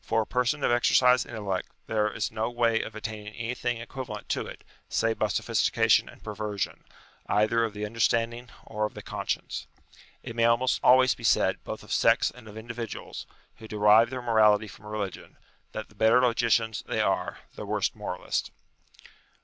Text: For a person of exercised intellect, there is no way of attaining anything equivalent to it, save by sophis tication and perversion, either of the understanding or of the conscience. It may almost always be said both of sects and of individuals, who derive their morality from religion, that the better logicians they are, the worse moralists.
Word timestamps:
For 0.00 0.22
a 0.22 0.26
person 0.26 0.62
of 0.62 0.70
exercised 0.70 1.26
intellect, 1.26 1.68
there 1.88 2.08
is 2.08 2.30
no 2.30 2.48
way 2.48 2.82
of 2.82 2.94
attaining 2.94 3.34
anything 3.34 3.78
equivalent 3.78 4.28
to 4.28 4.46
it, 4.46 4.62
save 4.88 5.18
by 5.18 5.26
sophis 5.26 5.68
tication 5.68 6.06
and 6.08 6.22
perversion, 6.22 6.84
either 7.26 7.64
of 7.64 7.72
the 7.74 7.84
understanding 7.84 8.48
or 8.64 8.84
of 8.86 8.94
the 8.94 9.02
conscience. 9.02 9.66
It 10.22 10.36
may 10.36 10.44
almost 10.44 10.78
always 10.84 11.16
be 11.16 11.24
said 11.24 11.64
both 11.64 11.82
of 11.82 11.90
sects 11.92 12.30
and 12.30 12.46
of 12.46 12.56
individuals, 12.56 13.26
who 13.56 13.66
derive 13.66 14.10
their 14.10 14.22
morality 14.22 14.68
from 14.68 14.86
religion, 14.86 15.36
that 15.72 15.88
the 15.88 15.96
better 15.96 16.20
logicians 16.20 16.82
they 16.86 17.00
are, 17.00 17.38
the 17.56 17.66
worse 17.66 17.92
moralists. 17.92 18.52